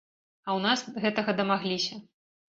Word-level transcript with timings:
А 0.47 0.51
ў 0.51 0.59
нас 0.63 0.79
гэтага 1.03 1.35
дамагліся. 1.41 1.99